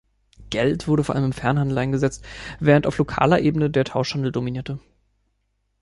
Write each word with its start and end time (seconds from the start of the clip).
Geld 0.49 0.87
wurde 0.87 1.03
vor 1.03 1.13
allem 1.13 1.25
im 1.25 1.31
Fernhandel 1.31 1.77
eingesetzt, 1.77 2.25
während 2.59 2.87
auf 2.87 2.97
lokaler 2.97 3.39
Ebene 3.41 3.69
der 3.69 3.85
Tauschhandel 3.85 4.31
dominierte. 4.31 4.79